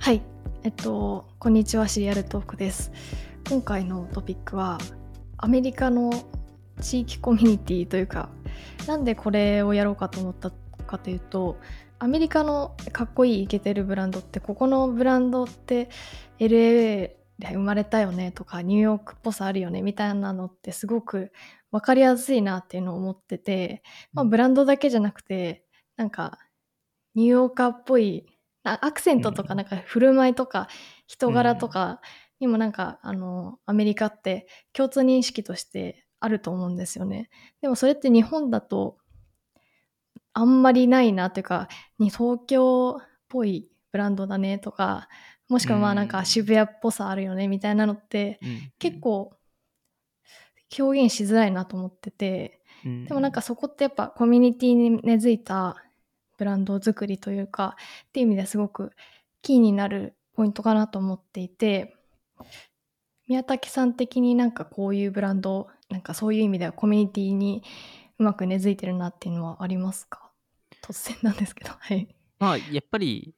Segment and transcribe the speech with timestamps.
[0.00, 0.22] はい、
[0.62, 2.90] えっと、こんにちは、シリアルトークです。
[3.50, 4.78] 今回のトピックは、
[5.36, 6.10] アメリカの
[6.80, 8.30] 地域コミュニティというか、
[8.86, 10.52] なんでこれをやろうかと思った
[10.86, 11.58] かというと、
[11.98, 15.90] アメリカのかっこいいイケてるブランドって、ここのブランドって
[16.38, 16.48] LA
[17.38, 21.30] で生まれたよねとか、ニューヨークっぽさあるよねみたいなのってすごく
[21.72, 23.82] 分かりやすいなっていうのを思ってて、
[24.14, 25.62] まあ、ブランドだけじゃなくて、
[25.98, 26.38] なんか、
[27.14, 29.58] ニューヨーカーっぽいあアクセントとかうん。
[29.58, 30.68] なんか振る舞いとか
[31.06, 32.00] 人柄とか
[32.40, 37.30] にもなんかあのアメリカって共通認識としてあると思うんですよね。
[37.62, 38.98] でもそれって日本だと
[40.32, 41.68] あんまりないなというか
[41.98, 45.08] に東京っぽいブランドだねとか
[45.48, 48.38] もしくはまあなんか渋谷っぽさあるよねみたいなのって
[48.78, 49.32] 結構
[50.78, 55.76] 表現しづらいなと思っててうん、でもなんかそこってやっぱコミュニティに根付いた
[56.40, 57.76] ブランド作りというか
[58.08, 58.92] っていう意味ですごく
[59.42, 61.94] キーになるポイントかなと思っていて
[63.28, 67.62] 宮武さん的になんかこういうブランドなんかそういう意味ではコミュニティに
[68.18, 70.30] うまく根付いてるなっていうのはありますか？
[70.82, 72.08] 突然なんですけどはい。
[72.38, 73.34] まあ、やっぱり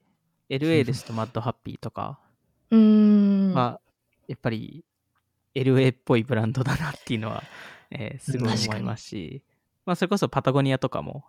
[0.49, 2.21] LA ですとマッドハッピーとか
[2.71, 3.53] うーん。
[3.53, 3.81] は、
[4.29, 4.85] やっぱり
[5.57, 7.43] LA っぽいブランドだなっていうのは、
[7.91, 9.43] えーすごい思いますし、
[9.85, 11.25] まあ、それこそパタゴニアとかも、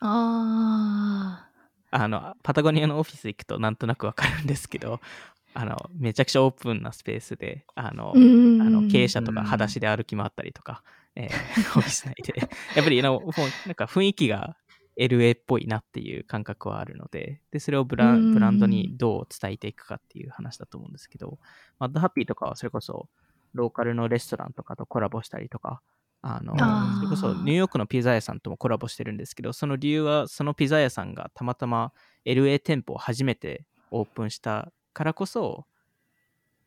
[0.00, 1.50] あ
[1.90, 5.00] あの、パタゴニアのオフィス行くとなんとなくわかるんですけど、
[5.54, 8.20] あの、めちゃくちゃオープンなスペースで、あの、
[8.58, 10.82] あの経営者とか裸足で歩き回ったりとか、
[11.16, 11.30] えー
[11.78, 12.34] オフィス内で。
[12.74, 14.56] やっぱりあの、もうなんか雰囲気が
[14.96, 21.38] LA っぽいなっていう感覚はあるので、で、それをブラうんブランドにどう伝えていくかっていう話だと思うんですけど、
[21.78, 23.08] マッドハッピーとかはそれこそ
[23.54, 25.80] ローカルのレストランとかとコラボしたりとか、
[26.20, 26.54] あの、
[26.96, 31.92] それこそニューヨークのピザ屋さんともコラボしてるんですけど、その理由はそのピザ屋さんがたまたま
[32.24, 35.66] LA 店舗を初めてオープンしたからこそ、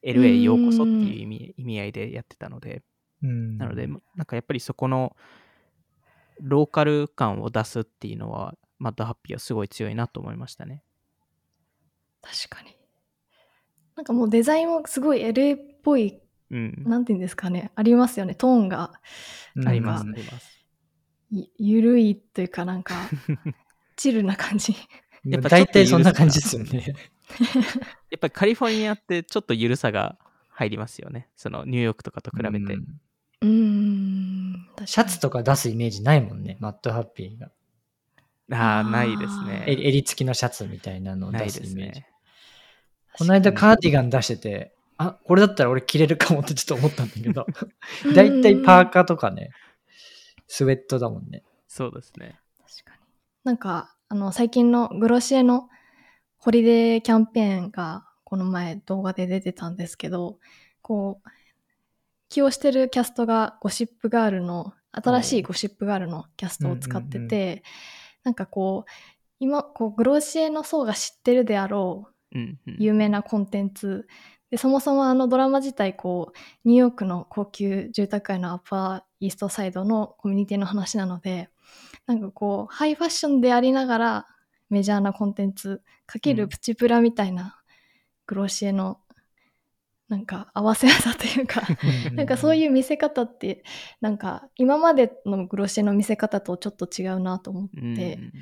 [0.03, 2.81] LA ようこそっていう意味意味合いでやってたので、
[3.23, 5.15] うんなので、なんかやっぱりそこの
[6.39, 10.83] ローカル感を出すっていうのは、マッドハッピーはすごい強いなと思いましたね。
[12.21, 12.75] 確かに。
[13.95, 16.19] なんかもうデザインもすごい LA っぽい
[16.51, 16.83] うん。
[16.85, 18.91] なんていうんですかね、ありますよね、トーンが
[19.55, 20.65] うんあります、あります。
[21.31, 22.95] いゆるいというかなんか、
[23.95, 24.75] チルな感じ。
[25.25, 26.95] やっぱ大体そんな感じですよね。
[28.11, 30.17] やっぱりカリフォルニアってちょっと緩さが
[30.49, 31.29] 入りますよね。
[31.35, 32.77] そのニューヨークとかと比べて。
[33.43, 37.51] うんシャツとか出すイメージないもんね、マッドハッピーが。
[38.51, 39.63] ああ、ないですね。
[39.65, 41.99] え襟付きのシャツみたいなのをない出ですすイメージ。
[42.01, 42.07] ね。
[43.13, 47.45] この間カーディガン出してて、あ、これだったら俺着れるかもってちょっと思ったんだけど、
[48.15, 49.51] だいたいパーカーとかね、
[50.47, 51.43] スウェットだもんね。
[51.67, 52.39] そうですね。
[52.59, 53.01] 確かに。
[53.43, 55.69] なんか、あの、最近のグロシエの
[56.37, 60.39] ホリデーキャンペーンが、この前動画で出てたんですけど、
[60.81, 61.29] こう、
[62.29, 67.63] 起用してるキャストがゴシップガールの、新しいゴシップガールのキャストを使ってうんうんて、
[68.23, 68.91] なんかこう、
[69.39, 72.75] 今、こう、グロシエの層が知ってるであろううん、うん。
[72.79, 74.07] 有名なコンテンツ
[74.51, 81.49] でそもそもあのドラマ自体こうニューヨークの高級住宅街のアッパーイーストサイドのコミュニティの話なので
[82.05, 84.27] なんかこうハイファッションでありながら
[84.69, 86.37] メジャーなコンテンツかけうん。
[86.37, 87.61] るプチプラみたいな
[88.27, 88.99] グロシエの
[90.09, 91.61] なんか合わせ技というか
[92.13, 93.63] なんかそうういう見せ方って
[94.01, 97.81] なんか今までのグロシエの見せ方とちょっと違うなと思って、う
[98.19, 98.33] ん。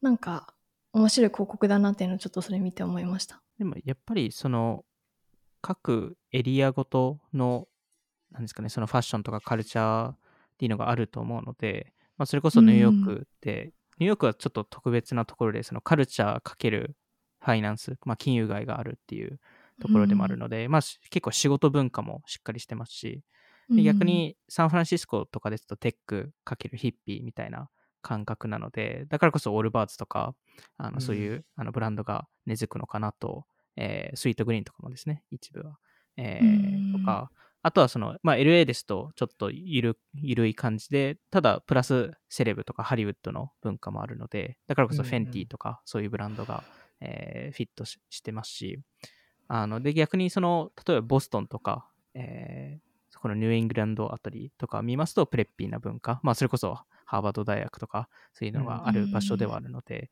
[0.00, 0.54] なんか
[0.94, 3.42] 面白い広告だなっていうのをちょっとそれ見て思いました。
[3.58, 4.84] でもやっぱりその
[5.60, 7.68] 各エリアごとの
[8.32, 10.16] なんですかねそのファッションとかカルチャーっ
[10.58, 16.96] ていうのがあると思うので、まあ、それこそニューヨークって、ニューヨークはちょっと特別なところでそのカルチャーかける
[17.40, 19.40] ファイナンス、まあ、金融街があるっていう
[19.80, 23.22] ところでもあるので、まあし結構仕事文化もしっかりしてますし
[23.70, 27.68] で逆にサンフランシスコとかですとテックかけるヒッピーみたいな
[28.02, 30.34] 感覚なのでだからこそオールバーツとか
[30.76, 33.44] あうんのそういう、あのブランドが根付くのかなと、
[33.76, 35.78] えースイートグリーンとかもですね一部は、
[36.16, 37.00] えーうん。
[37.00, 37.30] とか
[37.62, 46.64] あとはその、まあ、LA ですとちょっとゆるゆるい感じでただプラスセレブとかハリウッドの文化もあるのでだからこそフェンティとかそういうブランドが、
[47.00, 48.78] えーフィットししてますし。
[49.52, 60.10] あので逆にその例えばボストンとか、えーそこのニューイングランドあたりとか見ますとプレッピーな文化、まあそれこそハーバード大学とかそういうのがある場所ではあるので、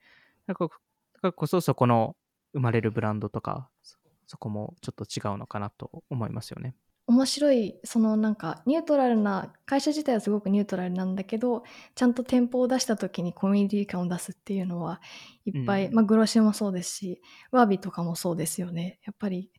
[0.48, 0.74] だからこ
[1.14, 2.16] だからこそそこの
[2.52, 6.74] 生まれるブランドとかそそこもちょっと違うのかなと思いますよね。
[7.06, 11.64] 面白いそのなんかニュートラルな会社自体はすごくニュートラルなんだけど
[11.94, 15.00] ちゃんと店舗を出した時にコミュニティ感を出すっていうのは
[15.46, 19.50] いっぱい、うんまあグロシもそうですしワービーとかもそうですよねやっぱり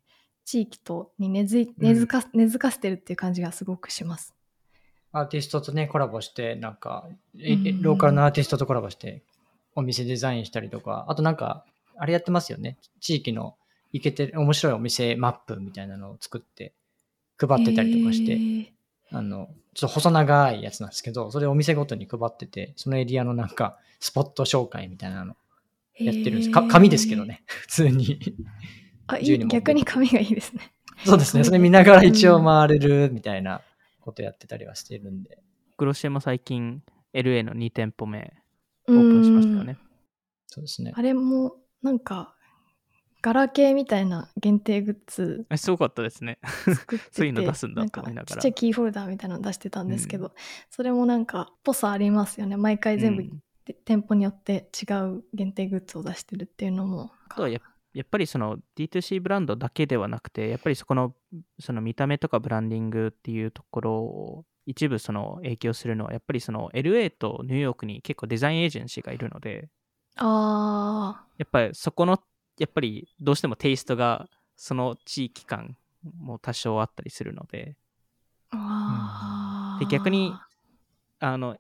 [0.46, 4.36] 地域とに根付い根付か,、根付かせてるっていう感じがすごくします。
[5.12, 9.24] アーティストとね、コラボして、なんか、ローカルのアーティストとコラボして、
[9.76, 11.66] お店デザインしたりとか、あとなんか、
[12.00, 12.78] あれやってますよね。
[13.00, 13.56] 地域の
[13.92, 16.74] 行けてる面白いお店マップみたいなのを作って、
[17.38, 18.68] 配ってたりとかして、へー
[19.12, 25.36] あの、ちょっと細長いやつなんですけど、それお店ごとに配ってて、そのエリアのなんか、スポット紹介みたいなの
[25.96, 26.52] やってるんです。
[26.52, 27.26] か紙ですけど。
[27.26, 28.20] ね、 普通に。
[29.08, 30.74] あいい逆に紙がいいですね。
[31.06, 33.62] そうですね、それ見ながら一応回れるみたいな
[34.02, 35.40] ことやってたりはしてるんで。
[35.78, 38.34] グロシエも最近 LA の2店舗目
[38.88, 39.78] オープンしましたよね。
[40.48, 40.92] そうですね。
[40.94, 42.36] あれもなんか
[43.22, 46.40] ガラケーみたいな限定グッズあすごかったですね。
[46.66, 48.36] 作っててそういうの出すんだなんかと思いながら。
[48.36, 50.32] ちっちゃいキーホルダーみたいなの出してたんですけど、う
[50.70, 52.56] それもなんかぽさありますよね。
[52.56, 53.44] 毎回全部、うん。
[53.66, 57.12] で店舗によって違う限定グッズを出してるっていうのも。
[57.30, 57.60] あとはや
[57.94, 61.14] やっぱりその D2C ブランドだけではなくて、やっぱりそこの
[61.60, 69.70] その見た目とかブランディングっていうところを一部その影響するのは、やっぱりその LA とニューヨークに結構デザインエージェンシーがいるので、
[70.20, 72.20] あやっぱりそこの、
[72.58, 75.78] やっぱりどうしてもテイストがその地域感
[76.20, 78.58] も多少あったりするので、ー。
[78.58, 80.34] あーで逆に
[81.20, 81.58] あの、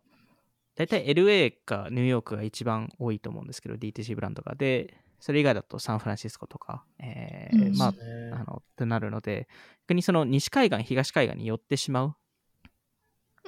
[0.76, 4.56] 大体 LA かニューヨークが一番多いと思うんですけど、DTC ブランドが。
[4.56, 7.78] で、それ以外だとサンフランシスコとか、えーうん。
[7.78, 7.88] ま
[8.32, 9.50] あ、あの、となるので、
[9.88, 12.16] 逆にその西海岸、東海岸に寄ってしまう。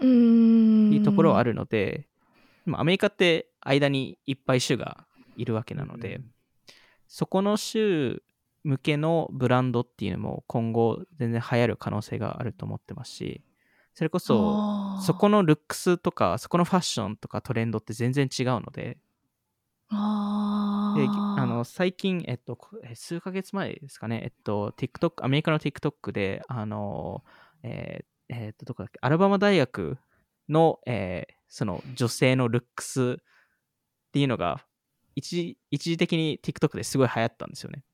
[0.01, 0.07] うー
[0.89, 0.93] ん。
[0.93, 2.09] いうところはあるので、
[2.65, 5.05] でもアメリカって間にいっぱい州が
[5.35, 6.31] いるわけなので、うん
[7.13, 8.23] そこの州
[8.63, 13.43] 向けのブランドっていうのも今後全然流行る可能性があると思ってますし、
[13.93, 18.97] それこそ、そこのルックスとか、そこのファッションとかトレンドって全然違うので、で
[19.89, 22.57] あの最近、えっと、
[22.93, 27.25] 数ヶ月前ですかね、えっと、TikTok、アメリカの TikTok で、あの、
[27.61, 29.97] えーえっと、どこだっけ、アラバマ大学
[30.47, 33.17] の、えーその女性のルックス
[34.11, 34.65] っていうのが、
[35.15, 37.85] 一時一時的に TikTok ですごい流行ったんですよね。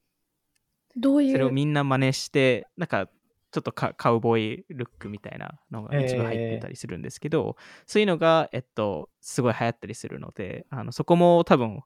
[0.95, 1.31] どういう？
[1.33, 3.07] それをみんな真似して、なんか、
[3.51, 7.55] ちょっとカカウボーイルックみたいなのが一部入ってたりするんですけど、
[7.85, 11.81] そういうのが、えっと、すごい流行ったりするので、あのそこも多分、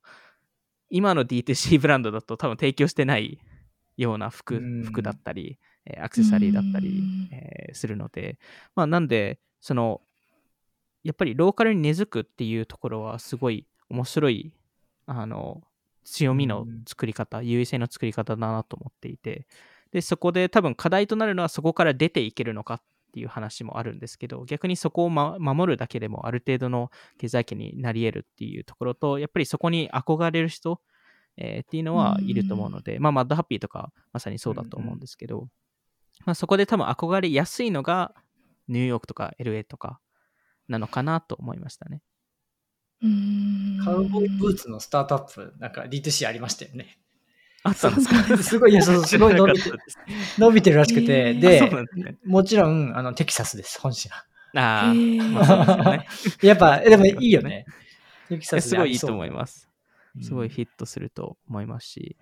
[0.89, 3.39] 今の D2C ブランドだと多分提供してない
[3.97, 4.83] ような服うん。
[4.83, 8.39] 服だったり、えーアクセサリーだったりうん、えーするので、
[8.75, 10.01] まあ、なんで、その、
[11.03, 14.53] やっぱりローカルに根付くっていうところはすごい面白い、
[15.05, 15.61] あの、
[16.03, 19.47] 強みの作り方、優位性の作り方だなと思っていて、
[19.91, 22.81] で、そこで多分課題となるのはそこから出ていけるのかっ
[23.13, 30.81] ていう話もあるんですけど、逆にそこを、ま、守るだけでもある程度の経済圏になり得るっていうところと、やっぱりそこに憧れる人、
[31.37, 35.47] えーっていうのはいると思うので、まあ、マッドハッピーとかまさにそうだと思うんですけど、
[36.25, 38.13] まあ、そこで多分憧れやすいのが
[38.67, 39.99] ニューヨークとか LA とか
[40.67, 42.01] なのかなと思いましたね。
[43.01, 46.97] うーんカウボーイブーツのスタートアップ、なんか D2C ありましたよね。
[47.63, 48.37] あったんですか？
[48.41, 52.17] すごい、いや、そうそうすごい伸びて知らなかったです伸びてるらしくて、へーあでね。
[52.25, 54.09] もちろん、あの、テキサスです、本社。
[54.55, 56.05] ああ、へーまあ。
[56.41, 57.65] やっぱ、でもいいよね。
[58.29, 59.69] テキサスすごいいいと思います。
[60.19, 62.17] すすごいフィットすると思いますし、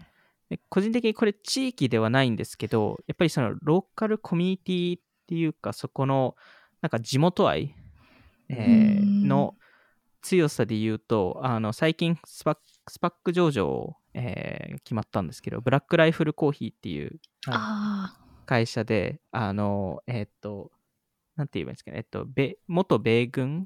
[0.50, 6.36] で個人的にこれ地域ではないんですけど、やっぱりそのローカルコミュニティっていうか、そこの
[6.82, 7.76] なんか地元愛、
[8.50, 9.56] えーうんの
[10.22, 20.72] 強さで言うと、あの最近 SPAC SPAC 上場、えー決まったんですけど、 Black Rifle Coffee っていうあ会社で、あの、えーっと、
[21.36, 23.64] なんて言えばいいんですかね、えっと、米元米軍？
[23.64, 23.66] ー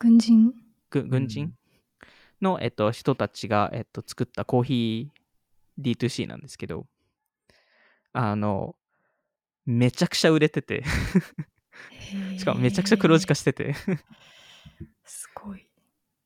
[0.00, 0.52] 軍人？
[0.90, 1.54] ぐ軍人？
[2.40, 6.86] の、えっと、人たちが、えっと、作ったコーヒー D2C なんですけど、
[8.12, 8.74] あの、
[9.64, 10.82] めちゃくちゃ売れてて、
[12.38, 13.74] しかもめちゃくちゃ黒字化してて、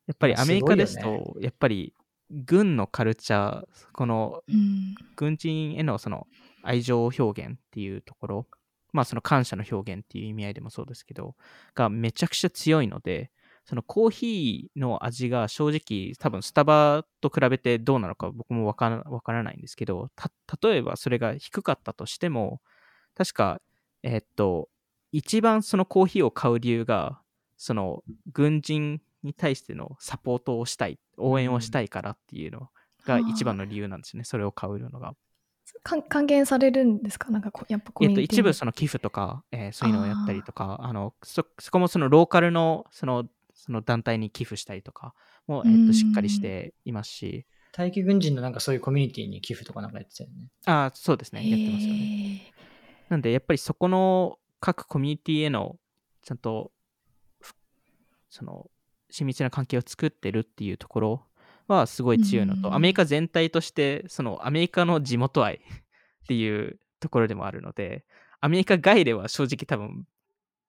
[0.07, 1.95] やっぱりアメリカですと、やっぱり
[2.31, 4.95] 軍のカルチャー、このうん。
[5.17, 6.27] 軍人へのその
[6.63, 8.47] 愛情表現っていうところ、
[8.93, 11.37] まあその感謝の表現っていう意味合いでもそうですけど、
[11.75, 13.31] がめちゃくちゃ強いので、
[13.65, 20.31] そのコーヒーの味が正直多分スタバと比べてどうなのか僕もわからわからないんですけど、た、
[20.61, 22.61] 例えばそれが低かったとしても、
[23.15, 23.61] 確か、
[24.03, 24.69] えっと、
[25.13, 27.21] 一番そのコーヒーを買う理由が、
[27.57, 32.71] その軍人に対してのサポートをしたい、応援をしたいからっていうの
[33.05, 35.15] が一番の理由なんですよね、それを買うのが。
[36.09, 37.31] 還元されるんですか？
[37.31, 43.25] なんかこやっぱコえっと、ミュニティに一部その寄付とか、えーそういうのをやったりとか、あのそそこもそのローカルのその
[43.55, 45.15] その団体に寄付したりとか
[45.47, 50.49] も、えっと、しっかりしていますし、待機軍人のなんかそういうコミュニティに寄付とかなんかやってたよね。
[50.67, 52.01] あーそうですね、やってますよね。
[52.49, 52.53] へ
[53.09, 55.77] なんで、やっぱりそこの各コミュニティへの
[56.23, 56.73] ちゃんと
[57.41, 57.55] ふ
[58.29, 58.69] その
[59.13, 61.23] 親密な関係を作ってるっていうところ
[61.69, 65.59] はすごい強いのと、うんアメリカ全体としてそのアメリカの地元愛っ
[66.27, 68.05] ていうところでもあるので、
[68.41, 70.07] アメリカ外では正直多分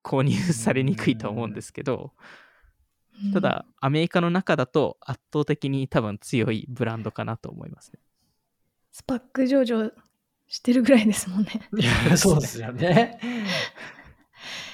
[0.04, 8.00] 購入されにくいと思うんですけど、ーただアメリカの中だと圧倒的に多分強いブランドかなと思いますね。
[8.92, 9.92] スパック上場
[10.48, 11.70] してるぐらいですもんね。
[11.78, 13.20] いや、そうですよね。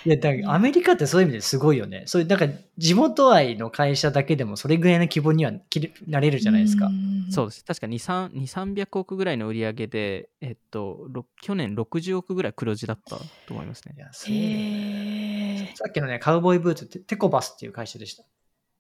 [0.06, 2.04] いや、だからアメリカってそういう意味ですごいよね。
[2.06, 6.88] そういう、なんか地元愛の会社だけでもそれぐらいの規模にはきれなれるじゃないですか。
[6.88, 7.64] うんそうです。
[7.64, 14.00] 確か2、3 2 300億ぐらいの売り上げで、えっと、ろ去年60億ぐらい黒字だったと思いますねい。
[14.00, 18.24] や、そうよねさっきのね、カウボーイブーツってテコバスっていう会社でした。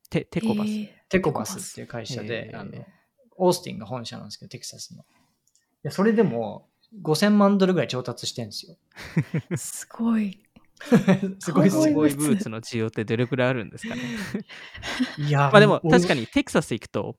[0.09, 0.69] テテコバス。
[1.09, 2.71] テコバスっていう会社で、あの、
[3.37, 5.01] オースティンが本社なんですけど、テキサスの。
[5.01, 5.03] い
[5.83, 6.67] や、それでも
[7.03, 8.77] 5000万ドルぐらい調達してるんですよ。
[9.55, 10.43] すごい。
[11.39, 11.95] すごいっすカウカウボーイよ。
[11.95, 14.01] ボーイブーツの需要ってどれくらいあるんですかね？
[15.17, 17.17] いや、まあでも俺確かにテキサス行くと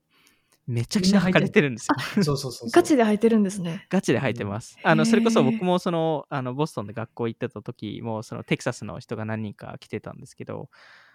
[0.67, 1.87] めちゃくちゃ履かれてるんです
[2.17, 2.23] よ。
[2.23, 2.69] そうそうそう。
[2.71, 3.85] ガチで履いてるんですね。
[3.89, 4.77] ガチで履いてます。
[4.83, 10.69] うんあのそれこそ僕もそのあのボストンで学校行ってた時もそのテキサスの人が何人か来てたんですけど、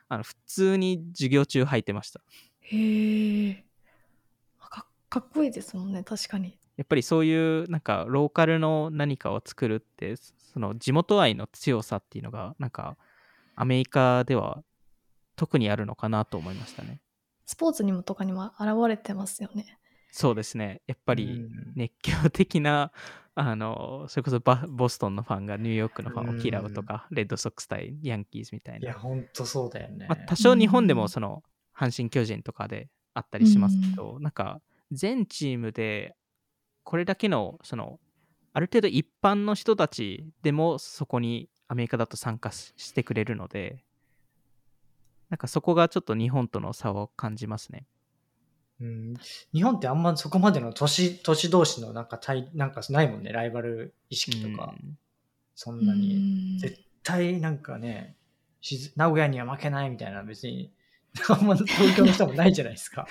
[0.08, 2.20] あの普通に授業中履いてました。
[2.60, 3.64] へえ。
[4.60, 6.58] かかっこいいですもんね、確かに。
[6.76, 7.34] やっぱりそうい
[7.64, 10.14] うなんかローカルの何かを作るって
[10.52, 12.96] その地元愛の強さっていうのがなんか
[13.54, 14.62] アメリカでは
[15.36, 17.00] 特にあるのかなと思いましたね。
[17.44, 19.78] スポーツにもとかにも現れてますよね。
[20.10, 20.80] そうですね。
[20.86, 22.90] やっぱりうん熱狂的な、
[23.34, 28.98] あの、それこそバボストンのファンがニューヨークのファンを嫌うとか、レッドソックス対ヤンキースみたいいや、な。
[28.98, 30.06] ほんとそうだよね。
[30.08, 31.42] まあ、多少日本でうんもその
[31.76, 36.16] 阪神・巨人とかであったりしますけど、なんか全チームで
[36.82, 38.00] これだけのその
[38.56, 43.84] ある程度一般の人たちでもそこにアメリカだと参加ししてくれるので
[45.28, 47.84] なんかそこがちょっと日本との差を感じますね。
[48.80, 49.14] うん、
[49.52, 54.98] 日本ってあんまそこまでの都市都市同士のなんか対なんかないもんね、ライバル意識とか、うん
[55.54, 56.14] そんなに。
[56.14, 56.18] う
[56.56, 58.16] ん絶対なんかね、
[58.96, 60.72] 名古屋には負けないみたいな、別に、
[61.28, 63.06] あんま東京の人もないじゃないですか。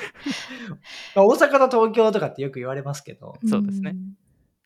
[1.16, 4.16] 大阪と東京とかってよく言われますけど、そうですねん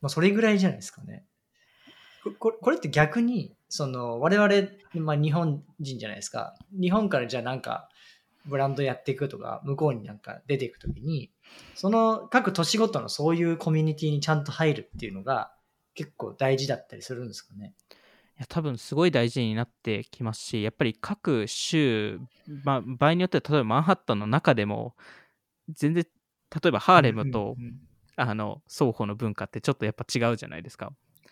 [0.01, 1.25] まあ、それぐらいじゃないですかね。
[2.24, 4.50] こここれって逆に、その我々、
[4.96, 6.56] まあ、日本人じゃないですか。
[6.72, 7.89] 日本からじゃあなんか
[8.46, 11.32] ブランドやっていくとか、向こうになんか出ていくときに、
[11.75, 15.53] その各都市ごとのそういうコミュニティにちゃんと入るっていうのが
[15.96, 17.74] 結構大事だったりするんですかね。
[18.38, 22.22] いや多分すごい大事になってきますしやっぱり各州、
[22.63, 24.96] まあ、場合によっては例えばマンハッタンの中でも
[25.68, 27.58] 全然例えばハーレムと、
[28.22, 30.92] あの双方の文化ってちょっとやっぱ違うじゃないですか。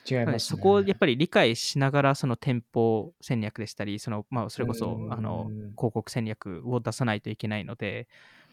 [0.10, 0.40] 違います、ね。
[0.40, 8.08] そこをやっぱり理解しながらその店舗戦略でしたりその、まあ、それこそうんあの広告戦略を出さないといけないので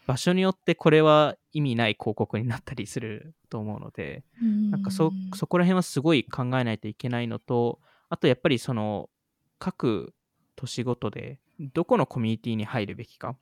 [0.05, 4.23] 場所によってこれは意味ない広告になったりすると思うので
[4.69, 9.09] なんかそそこら辺はすごい考えないといけないのとあとやっぱりその
[9.57, 10.13] 各
[10.55, 13.35] 都市ごとでどこのコミュニティに入るべきか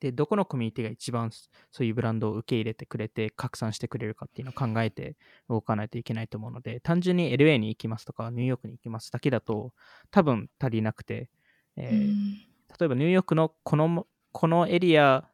[0.00, 1.30] でどこのコミュニティが一番
[1.70, 5.16] そういうブランドを受け入れてくれて拡散してくれるかっていうのを考えて
[5.48, 9.72] 動かないといけないと思うので単純に LA に行きますとかニューヨークに行きますだけだと
[10.10, 11.30] 多分足りなくて、
[11.76, 12.46] えー
[12.78, 15.24] 例えばニューヨークのこのこのエリア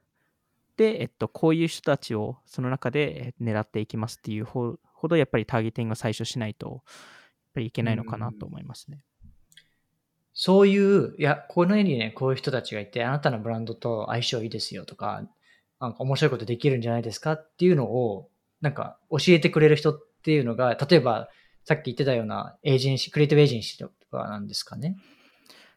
[0.77, 6.81] で、えっと、こういう人たちをその中でえー狙っていきますっていうほほどやっぱりターゲティングを最初しないとやっ
[7.55, 9.05] ぱりいけないのかなと思いますね。
[10.35, 15.23] そういう、いや、このエリアにこういう人たちがいて、あなたのブランドと相性いいですよとか、
[15.79, 21.29] なんか面白いことできるんじゃないですかっていうのを、なんか教えてくれる人っていうのが、例えば
[21.65, 24.97] さっき言ってたようなエージェンシー、クリエイティブエージェンシーとかなんですかね？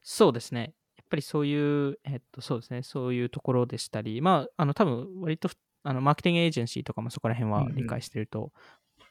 [0.03, 0.73] そうですね。
[0.95, 5.49] やっぱりそういう、えっと、そうですね、そういうところでしたり、まあ、あの、多分割と
[5.83, 8.51] あのマーケティングエージェンシーとかもそこら辺は理解してると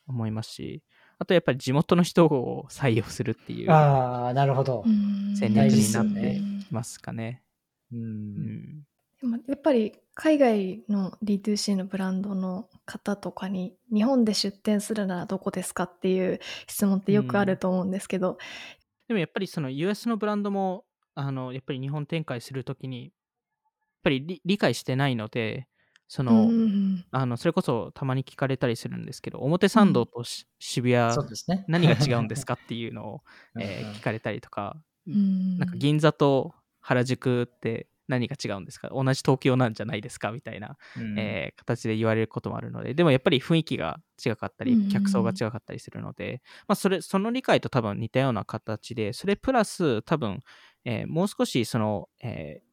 [0.07, 0.83] 思いますし、
[1.19, 4.85] あとやっぱり地元の人を採用するっていうああ、なるほど。
[5.39, 6.41] 戦略になって
[6.71, 7.43] ますかね。
[7.93, 7.97] う。
[7.97, 8.87] うんん
[9.21, 18.39] でもやっぱり海外の D2C のブランドの方とかに日本で出店するならどこですかっていう質問ってよくあると思うんですけど、
[19.09, 23.13] でもやっぱりその US のブランドも、あの、やっぱり日本展開するときに、やっ
[24.03, 25.69] ぱり理理解してないので、
[26.09, 27.05] そうんの、うんうん。
[27.11, 31.65] あのそれこそたまに聞かれたりするんですけど表参道とし渋谷そうですね。
[31.69, 33.21] 何が違うんですかっていうのを、
[33.55, 33.69] うんうん。
[33.69, 38.89] えー聞かれたりとかうんなんか銀座と原宿って何が違うんですか？
[38.91, 40.31] 同じ東京なんじゃないですか？
[40.33, 41.19] みたいな、うん。
[41.19, 44.89] えー形で言われることもあるのででもやっぱり雰囲気が違かったうんうんうん。
[44.89, 50.43] り客層が違かったりするので、まあ、それその理解と多分似たような形でそれプラス多分、
[50.85, 52.65] えーもう少しその、えー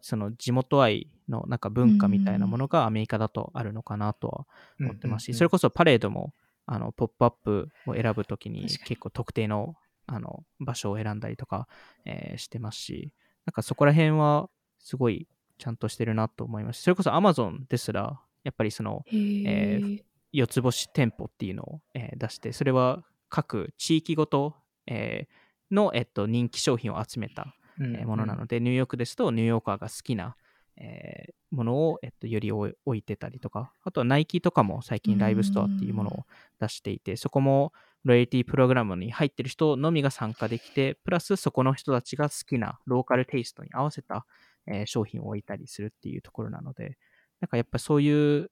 [0.00, 4.46] その地元愛のなんか文化みたいなものがアメリカだとあるのかなとは
[4.80, 6.32] 思ってますし、それこそパレードも
[6.66, 8.66] あのポップアップを選ぶときに。
[8.66, 9.74] 結構特定の
[10.08, 11.66] あの場所を選んだりとか、
[12.04, 13.12] えーしてますし、
[13.44, 15.26] なんかそこら辺はすごい
[15.58, 20.02] ちゃんとしてるなと思いますしそれこそ Amazon ですら、やっぱりそのへえー
[20.32, 24.54] 四つ星店舗っていうのを、えー出して、それは各地域ごと、
[24.86, 27.96] えーの、えっと、人気商品を集めたうん。
[27.96, 30.36] えーものなので、ニューヨークですとニューヨーカーが好きな、
[30.76, 36.24] えーものを、えっと、より置いてたりとか、あとはナイキとかも最近ライブストアっていうものを
[36.60, 37.72] 出していて、そこも
[38.04, 44.26] ロイヤリティプログラムに入ってる人のみが参加できて、プラスそこの人たちが好きなローカルテイストに合わせた、
[44.66, 46.98] えー商品を置いたりするっていうところなので、
[47.40, 48.50] なんかやっぱそういう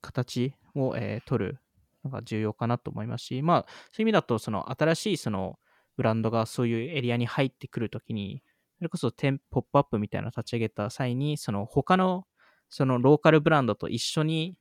[0.00, 1.58] 形を、えー取る
[2.04, 5.58] のが重要かなと思いますし、まあ、そういう意味だと、その新しいその
[5.96, 8.42] ブランドがそういうエリアに入ってくるときに、
[8.78, 12.26] それこそ店ポップアップみたいなのを立ち上げた際に、その他の
[12.68, 14.56] そのローカルブランドと一緒に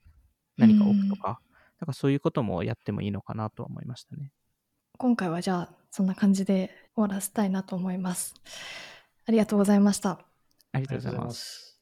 [0.58, 1.40] 何か置くとか、
[1.80, 4.32] なんかそういうこともやってもいいのかなとは思いましたね。
[4.98, 8.36] 今回はじゃあそんな感じで終わらせたいなと思います。
[9.26, 10.20] ありがとうございました。
[10.72, 11.38] ありがとうございます。
[11.38, 11.73] す。